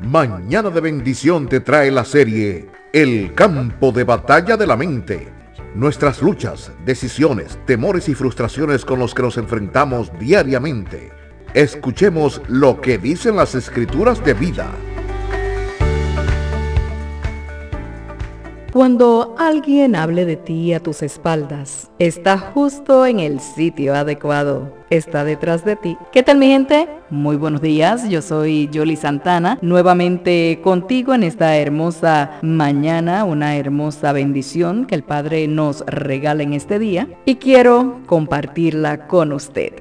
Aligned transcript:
Mañana 0.00 0.70
de 0.70 0.80
bendición 0.80 1.48
te 1.48 1.60
trae 1.60 1.90
la 1.90 2.04
serie 2.04 2.68
El 2.92 3.34
campo 3.34 3.92
de 3.92 4.04
batalla 4.04 4.56
de 4.56 4.66
la 4.66 4.76
mente. 4.76 5.28
Nuestras 5.74 6.22
luchas, 6.22 6.72
decisiones, 6.84 7.58
temores 7.66 8.08
y 8.08 8.14
frustraciones 8.14 8.84
con 8.84 8.98
los 8.98 9.14
que 9.14 9.22
nos 9.22 9.36
enfrentamos 9.36 10.10
diariamente. 10.18 11.12
Escuchemos 11.54 12.40
lo 12.48 12.80
que 12.80 12.98
dicen 12.98 13.36
las 13.36 13.54
escrituras 13.54 14.24
de 14.24 14.34
vida. 14.34 14.70
Cuando 18.72 19.34
alguien 19.38 19.94
hable 19.94 20.24
de 20.24 20.36
ti 20.36 20.72
a 20.72 20.80
tus 20.80 21.02
espaldas, 21.02 21.90
está 21.98 22.38
justo 22.38 23.04
en 23.04 23.20
el 23.20 23.38
sitio 23.38 23.94
adecuado. 23.94 24.72
Está 24.88 25.24
detrás 25.24 25.62
de 25.66 25.76
ti. 25.76 25.98
¿Qué 26.10 26.22
tal 26.22 26.38
mi 26.38 26.46
gente? 26.46 26.88
Muy 27.10 27.36
buenos 27.36 27.60
días, 27.60 28.08
yo 28.08 28.22
soy 28.22 28.70
Yoli 28.72 28.96
Santana, 28.96 29.58
nuevamente 29.60 30.58
contigo 30.64 31.12
en 31.12 31.22
esta 31.22 31.54
hermosa 31.58 32.38
mañana, 32.40 33.24
una 33.24 33.58
hermosa 33.58 34.14
bendición 34.14 34.86
que 34.86 34.94
el 34.94 35.02
Padre 35.02 35.48
nos 35.48 35.84
regala 35.84 36.42
en 36.42 36.54
este 36.54 36.78
día 36.78 37.08
y 37.26 37.34
quiero 37.34 38.00
compartirla 38.06 39.06
con 39.06 39.34
usted. 39.34 39.74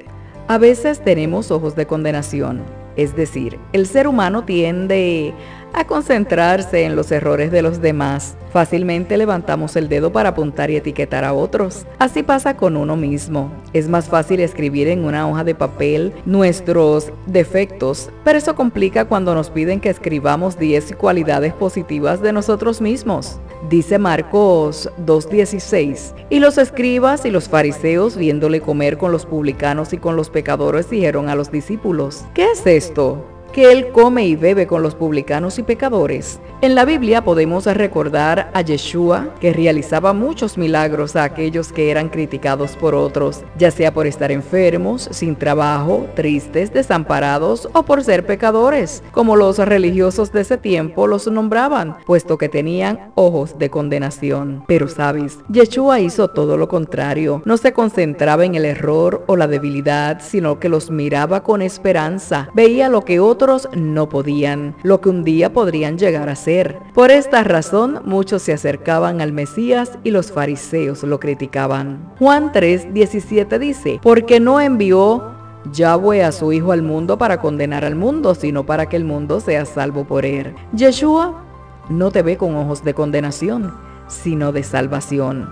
A 0.50 0.58
veces 0.58 1.02
tenemos 1.02 1.50
ojos 1.50 1.78
de 1.78 1.86
condenación, 1.88 2.62
es 2.98 3.16
decir, 3.16 3.58
el 3.72 3.88
ser 3.88 4.06
humano 4.06 4.44
tiende 4.44 5.34
a 5.34 5.61
concentrarse 5.86 6.84
en 6.84 6.96
los 6.96 7.12
errores 7.12 7.52
de 7.52 7.62
los 7.62 7.82
demás. 7.82 8.38
Fácilmente 8.52 9.18
levantamos 9.18 9.76
el 9.76 9.90
dedo 9.90 10.12
para 10.12 10.30
apuntar 10.30 10.70
y 10.70 10.76
etiquetar 10.76 11.24
a 11.24 11.34
otros. 11.34 11.86
Así 12.00 12.24
pasa 12.24 12.56
con 12.56 12.78
uno 12.78 12.96
mismo. 12.96 13.52
Es 13.74 13.88
más 13.88 14.10
fácil 14.10 14.40
escribir 14.40 14.88
en 14.88 15.06
una 15.06 15.28
hoja 15.28 15.44
de 15.44 15.56
papel 15.56 16.14
nuestros 16.26 17.12
defectos, 17.26 18.10
pero 18.24 18.38
eso 18.38 18.56
complica 18.56 19.06
cuando 19.06 19.36
nos 19.36 19.50
piden 19.50 19.80
que 19.80 19.90
escribamos 19.90 20.58
10 20.58 20.96
cualidades 20.96 21.54
positivas 21.54 22.22
de 22.22 22.34
nosotros 22.34 22.82
mismos. 22.82 23.40
Dice 23.70 24.00
Marcos 24.00 24.90
2.16, 25.06 26.14
y 26.30 26.40
los 26.40 26.58
escribas 26.58 27.26
y 27.26 27.30
los 27.30 27.48
fariseos 27.48 28.18
viéndole 28.18 28.60
comer 28.60 28.98
con 28.98 29.12
los 29.12 29.26
publicanos 29.26 29.94
y 29.94 29.98
con 29.98 30.16
los 30.16 30.30
pecadores 30.30 30.90
dijeron 30.90 31.30
a 31.30 31.36
los 31.36 31.52
discípulos, 31.52 32.26
¿qué 32.34 32.52
es 32.52 32.66
esto? 32.66 33.24
Que 33.52 33.72
Él 33.72 33.92
come 33.92 34.26
y 34.26 34.36
bebe 34.36 34.68
con 34.68 34.82
los 34.84 34.96
publicanos 34.96 35.60
y 35.60 35.64
pecadores. 35.64 36.40
En 36.64 36.76
la 36.76 36.86
Biblia 36.86 37.24
podemos 37.24 37.66
recordar 37.66 38.52
a 38.54 38.62
Yeshua, 38.62 39.34
que 39.40 39.52
realizaba 39.52 40.14
muchos 40.14 40.60
milagros 40.60 41.16
a 41.16 41.24
aquellos 41.24 41.74
que 41.74 41.90
eran 41.90 42.10
criticados 42.10 42.76
por 42.76 42.94
otros, 42.94 43.44
ya 43.58 43.72
sea 43.72 43.92
por 43.96 44.06
estar 44.06 44.32
enfermos, 44.32 45.10
sin 45.10 45.36
trabajo, 45.36 46.06
tristes, 46.14 46.72
desamparados 46.72 47.68
o 47.74 47.82
por 47.82 48.04
ser 48.04 48.28
pecadores, 48.28 49.02
como 49.12 49.36
los 49.38 49.58
religiosos 49.58 50.32
de 50.32 50.42
ese 50.42 50.60
tiempo 50.60 51.08
los 51.08 51.26
nombraban, 51.26 51.98
puesto 52.06 52.38
que 52.38 52.48
tenían 52.48 53.12
ojos 53.16 53.58
de 53.58 53.72
condenación. 53.72 54.64
Pero 54.68 54.88
sabes, 54.88 55.40
Yeshua 55.52 56.00
hizo 56.00 56.28
todo 56.28 56.58
lo 56.58 56.68
contrario, 56.68 57.42
no 57.44 57.58
se 57.58 57.74
concentraba 57.74 58.46
en 58.46 58.54
el 58.54 58.66
error 58.66 59.24
o 59.26 59.36
la 59.36 59.48
debilidad, 59.48 60.22
sino 60.22 60.60
que 60.60 60.70
los 60.70 60.92
miraba 60.92 61.42
con 61.42 61.64
esperanza, 61.64 62.50
veía 62.54 62.88
lo 62.88 63.04
que 63.04 63.20
otros 63.20 63.68
no 63.74 64.10
podían, 64.10 64.76
lo 64.84 65.02
que 65.02 65.10
un 65.10 65.24
día 65.24 65.54
podrían 65.54 65.98
llegar 65.98 66.30
a 66.30 66.36
ser. 66.36 66.51
Por 66.94 67.12
esta 67.12 67.44
razón, 67.44 68.02
muchos 68.06 68.42
se 68.42 68.54
acercaban 68.54 69.22
al 69.22 69.32
Mesías 69.32 69.98
y 70.04 70.12
los 70.12 70.32
fariseos 70.32 71.04
lo 71.04 71.20
criticaban. 71.20 72.12
Juan 72.20 72.52
3:17 72.52 73.60
dice, 73.60 74.00
porque 74.02 74.40
no 74.40 74.60
envió 74.60 75.32
Yahweh 75.72 76.24
a 76.24 76.32
su 76.32 76.52
Hijo 76.52 76.72
al 76.72 76.82
mundo 76.82 77.18
para 77.18 77.40
condenar 77.40 77.86
al 77.86 77.96
mundo, 77.96 78.36
sino 78.36 78.66
para 78.66 78.88
que 78.88 78.98
el 78.98 79.06
mundo 79.06 79.40
sea 79.40 79.66
salvo 79.66 80.06
por 80.06 80.26
él. 80.26 80.54
Yeshua 80.74 81.44
no 81.90 82.12
te 82.12 82.22
ve 82.22 82.38
con 82.38 82.56
ojos 82.56 82.84
de 82.84 82.94
condenación, 82.94 83.74
sino 84.08 84.52
de 84.52 84.64
salvación. 84.64 85.50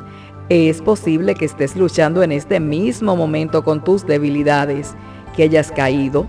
Es 0.49 0.81
posible 0.81 1.35
que 1.35 1.45
estés 1.45 1.75
luchando 1.75 2.23
en 2.23 2.31
este 2.31 2.59
mismo 2.59 3.15
momento 3.15 3.63
con 3.63 3.83
tus 3.83 4.05
debilidades, 4.05 4.95
que 5.35 5.43
hayas 5.43 5.71
caído, 5.71 6.25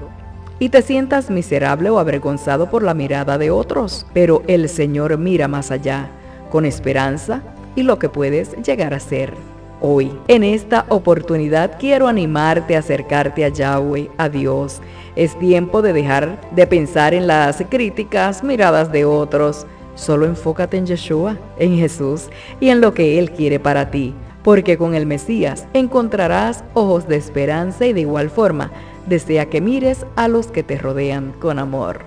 y 0.60 0.68
te 0.68 0.82
sientas 0.82 1.30
miserable 1.30 1.90
o 1.90 1.98
avergonzado 1.98 2.70
por 2.70 2.84
la 2.84 2.94
mirada 2.94 3.38
de 3.38 3.50
otros. 3.50 4.06
Pero 4.12 4.42
el 4.46 4.68
Señor 4.68 5.18
mira 5.18 5.48
más 5.48 5.72
allá, 5.72 6.10
con 6.50 6.66
esperanza 6.66 7.42
y 7.74 7.82
lo 7.82 7.98
que 7.98 8.08
puedes 8.08 8.54
llegar 8.62 8.94
a 8.94 9.00
ser. 9.00 9.34
Hoy, 9.80 10.12
en 10.28 10.44
esta 10.44 10.84
oportunidad, 10.90 11.78
quiero 11.78 12.06
animarte 12.06 12.76
a 12.76 12.80
acercarte 12.80 13.46
a 13.46 13.48
Yahweh, 13.48 14.10
a 14.18 14.28
Dios. 14.28 14.82
Es 15.16 15.38
tiempo 15.38 15.80
de 15.80 15.94
dejar 15.94 16.38
de 16.54 16.66
pensar 16.66 17.14
en 17.14 17.26
las 17.26 17.64
críticas, 17.70 18.44
miradas 18.44 18.92
de 18.92 19.06
otros. 19.06 19.66
Solo 19.94 20.26
enfócate 20.26 20.76
en 20.76 20.84
Yeshua, 20.84 21.38
en 21.58 21.78
Jesús 21.78 22.28
y 22.60 22.68
en 22.68 22.82
lo 22.82 22.92
que 22.92 23.18
Él 23.18 23.30
quiere 23.30 23.58
para 23.58 23.90
ti, 23.90 24.14
porque 24.42 24.76
con 24.76 24.94
el 24.94 25.06
Mesías 25.06 25.66
encontrarás 25.72 26.62
ojos 26.74 27.08
de 27.08 27.16
esperanza 27.16 27.86
y 27.86 27.94
de 27.94 28.00
igual 28.02 28.28
forma 28.28 28.70
desea 29.10 29.50
que 29.50 29.60
mires 29.60 30.06
a 30.16 30.28
los 30.28 30.46
que 30.46 30.62
te 30.62 30.78
rodean 30.78 31.32
con 31.32 31.58
amor. 31.58 32.00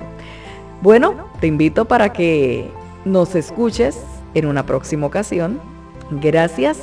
Bueno, 0.82 1.30
te 1.40 1.48
invito 1.48 1.86
para 1.86 2.14
que 2.14 2.72
nos 3.06 3.36
escuches 3.36 4.02
en 4.34 4.48
una 4.48 4.66
próxima 4.66 5.06
ocasión. 5.06 5.60
Gracias 6.10 6.80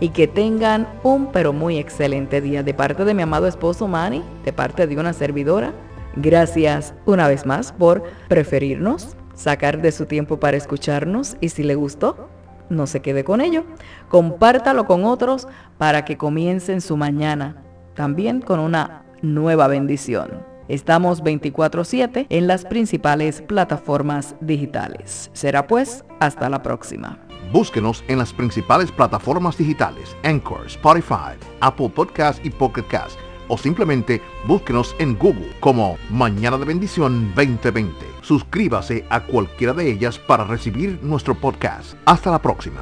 y 0.00 0.08
que 0.10 0.26
tengan 0.26 0.88
un 1.02 1.26
pero 1.26 1.52
muy 1.52 1.78
excelente 1.78 2.40
día 2.40 2.62
de 2.62 2.72
parte 2.72 3.04
de 3.04 3.14
mi 3.14 3.22
amado 3.22 3.46
esposo 3.46 3.86
Manny, 3.86 4.22
de 4.44 4.52
parte 4.52 4.86
de 4.86 4.98
una 4.98 5.12
servidora. 5.12 5.72
Gracias 6.16 6.94
una 7.04 7.28
vez 7.28 7.44
más 7.44 7.72
por 7.72 8.02
preferirnos, 8.28 9.16
sacar 9.34 9.82
de 9.82 9.92
su 9.92 10.06
tiempo 10.06 10.38
para 10.38 10.56
escucharnos 10.56 11.36
y 11.40 11.48
si 11.48 11.62
le 11.62 11.74
gustó, 11.74 12.28
no 12.70 12.86
se 12.86 13.00
quede 13.00 13.24
con 13.24 13.40
ello. 13.40 13.64
Compártalo 14.08 14.86
con 14.86 15.04
otros 15.04 15.48
para 15.78 16.04
que 16.04 16.16
comiencen 16.16 16.80
su 16.80 16.96
mañana 16.96 17.62
también 17.94 18.40
con 18.40 18.60
una 18.60 19.01
nueva 19.22 19.68
bendición. 19.68 20.44
Estamos 20.68 21.22
24/7 21.22 22.26
en 22.28 22.46
las 22.46 22.64
principales 22.64 23.42
plataformas 23.42 24.36
digitales. 24.40 25.30
Será 25.32 25.66
pues 25.66 26.04
hasta 26.20 26.48
la 26.48 26.62
próxima. 26.62 27.18
Búsquenos 27.52 28.02
en 28.08 28.18
las 28.18 28.32
principales 28.32 28.90
plataformas 28.90 29.58
digitales, 29.58 30.16
Anchor, 30.22 30.66
Spotify, 30.66 31.36
Apple 31.60 31.90
Podcast 31.90 32.44
y 32.44 32.50
Pocket 32.50 32.86
Cast, 32.88 33.18
o 33.48 33.58
simplemente 33.58 34.22
búsquenos 34.46 34.94
en 34.98 35.18
Google 35.18 35.50
como 35.60 35.98
Mañana 36.10 36.56
de 36.56 36.64
Bendición 36.64 37.32
2020. 37.34 37.92
Suscríbase 38.22 39.04
a 39.10 39.24
cualquiera 39.24 39.74
de 39.74 39.90
ellas 39.90 40.18
para 40.18 40.44
recibir 40.44 40.98
nuestro 41.02 41.34
podcast. 41.34 41.94
Hasta 42.06 42.30
la 42.30 42.40
próxima. 42.40 42.80